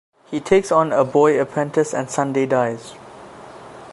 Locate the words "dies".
2.47-2.95